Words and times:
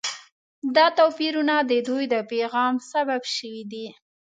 دا 0.75 0.85
توپیرونه 0.99 1.55
د 1.69 1.71
دوی 1.87 2.03
د 2.13 2.15
پیغام 2.31 2.73
سبب 2.91 3.21
شوي 3.35 3.63
دي. 3.71 3.87